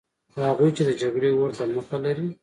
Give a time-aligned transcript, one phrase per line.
[0.45, 2.27] هغوی چې د جګړې اور ته مخه لري.